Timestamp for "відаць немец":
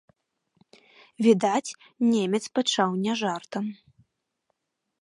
1.25-2.43